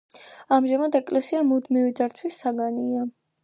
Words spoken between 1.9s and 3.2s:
ძარცვის საგანია.